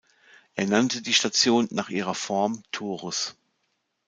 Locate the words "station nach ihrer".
1.13-2.15